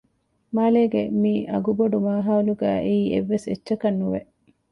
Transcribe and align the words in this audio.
މާލޭގެ 0.55 1.03
މި 1.21 1.33
އަގުބޮޑު 1.51 1.97
މާޚައުލުގައި 2.05 2.81
އެއީ 2.85 3.03
އެއްވެސް 3.11 3.47
އެއްޗަކަށް 3.49 3.99
ނުވެ 3.99 4.21